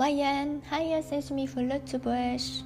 [0.00, 2.64] Wayan, hi, es ist mi von Lützebusch.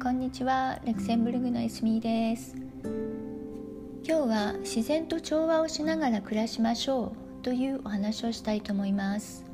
[0.00, 2.54] こんにちは、レクセンブルグのエスミです。
[4.04, 9.44] 今日は自然と調和をしながら暮らしましょうというお話をしたいと思います。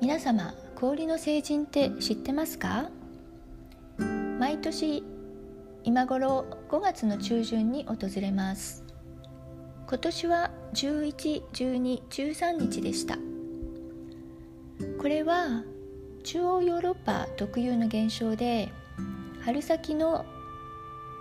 [0.00, 2.90] 皆様、氷の成人って知ってますか？
[4.40, 5.04] 毎年
[5.84, 8.82] 今頃5月の中旬に訪れます
[9.86, 13.16] 今年は11、12、13日でした
[15.00, 15.62] これは
[16.24, 18.72] 中央ヨーロッパ特有の現象で
[19.44, 20.24] 春先の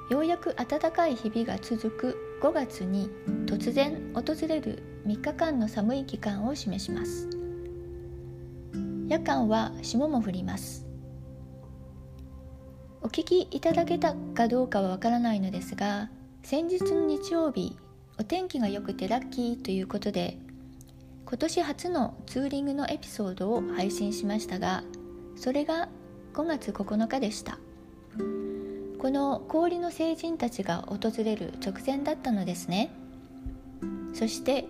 [0.10, 3.10] ようやく暖かい日々が続く5月に
[3.46, 7.30] 突然訪れる3日間の寒い期間を示します。
[9.08, 10.86] 夜間は霜も降ります。
[13.02, 16.10] お聞きいただけたかどうかはわからないのですが
[16.44, 17.78] 先日の日曜日
[18.20, 20.38] お天気が良くてラッキーということで
[21.26, 24.84] 今年初のツーリングのエピソードを配信しましたが
[25.40, 25.88] それが
[26.34, 27.60] 5月9日でした。
[29.00, 32.92] この氷の聖人たちが訪れる直前だったのですね。
[34.14, 34.66] そして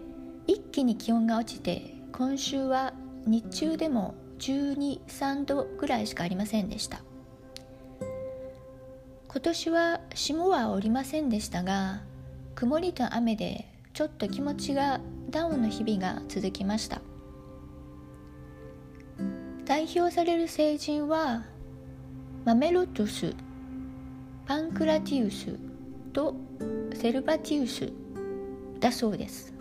[0.46, 2.94] 一気に気温が落ちて今週は
[3.26, 7.02] 日中でも123度ぐらいしかありませんでした。
[9.28, 12.02] 今年は霜は降りませんでしたが
[12.54, 17.02] 曇りと雨でちょっと気持ちがダウンの日々が続きました。
[19.70, 21.44] 代表される聖人は
[22.44, 23.36] マメロトス
[24.48, 25.60] パンクラティウス
[26.12, 26.34] と
[26.96, 27.94] セルバティウス
[28.80, 29.54] だそうです。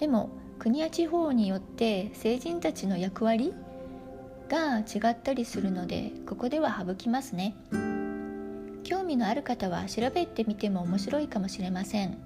[0.00, 3.54] でも国や地方によって聖人たちの役割
[4.48, 7.54] が違ったりするのでここでは省きますね。
[8.82, 12.18] 興味のある方は調べてみても面白いかもしれません。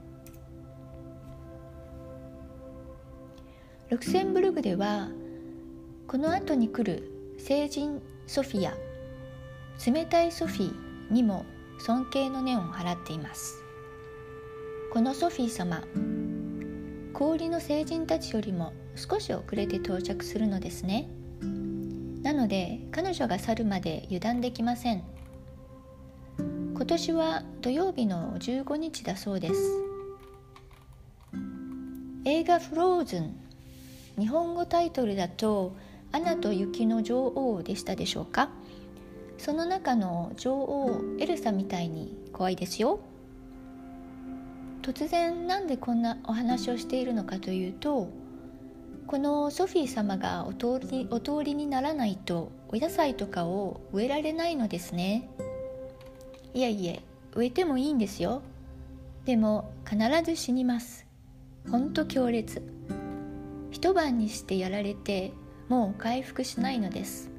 [3.90, 5.10] ルクセンブルグでは
[6.06, 8.74] この後に来る聖人ソフィア
[9.90, 11.46] 冷たいソフィーにも
[11.78, 13.62] 尊敬の念を払っています。
[14.92, 15.82] このソフィー様
[17.14, 21.08] 氷の聖人たちよりも少し遅れて到着するのですね。
[22.22, 25.02] なので彼女が去るまで油断できません。
[26.38, 29.54] 今年は土曜日の15日だそうです。
[32.26, 33.40] 映画「フローズン」
[34.16, 35.74] 日本語タイトルだと
[36.14, 38.48] 「アナと雪の女王」でしたでしょうか？
[39.36, 43.00] その中の女王エルサみたいに怖いですよ。
[44.80, 48.10] 突然なんでこんなお話をしているのかというと
[49.08, 55.28] このソフィー様がお通りお通りにならないとお野菜とかを植えられないのですね。
[56.54, 57.02] いやいえ
[57.34, 58.42] 植えてもいいんですよ。
[59.24, 61.06] でも必ず死にます。
[61.68, 62.62] ほんと強烈。
[63.72, 65.32] 一晩にしてやられて
[65.68, 67.30] もう回復しないのです。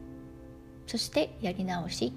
[0.87, 2.13] そしてやり直し。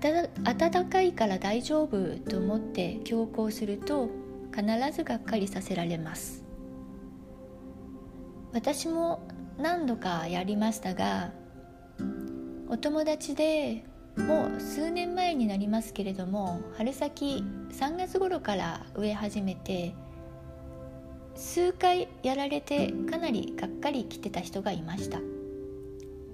[0.00, 4.08] 暖かいから大丈夫と思って強行すると
[4.54, 6.44] 必ずがっかりさせられます。
[8.52, 9.26] 私も
[9.58, 11.32] 何度かやりましたが
[12.68, 13.84] お友達で
[14.16, 19.94] もう数年前になりますけれども春先3月頃から植え始めて
[21.34, 25.18] 数回やられてかなりがっかり来てた人がいました。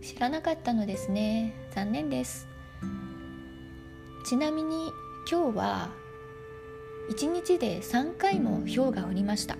[0.02, 1.54] 知らなかったのですね。
[1.70, 2.48] 残念です。
[4.26, 4.90] ちなみに
[5.30, 5.90] 今日は
[7.10, 9.56] 1日で3回も氷が降りました。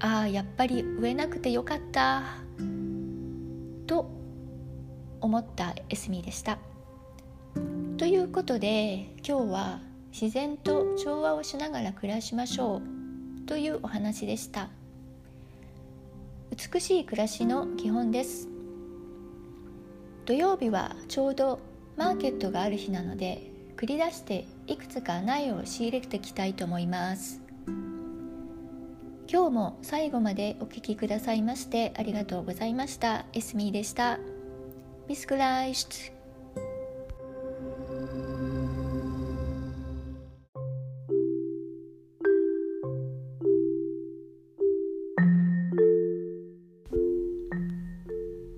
[0.00, 2.22] ああやっぱり植えなくてよかった。
[3.86, 4.10] と
[5.20, 6.58] 思ったエスミでした。
[7.96, 9.80] ということで今日は
[10.12, 12.97] 自然と調和をしながら暮らしましょう。
[13.48, 14.68] というお話でした。
[16.72, 18.46] 美しい暮らしの基本です。
[20.26, 21.58] 土曜日はちょうど
[21.96, 27.40] マーケットがある日なので繰り出していくつか苗を仕入れていきたいと思います。
[29.30, 33.24] 今日も最後までお聴きくださいましてありがとうございました。
[33.32, 34.18] エスミーでした。
[35.08, 36.17] Bis gleich.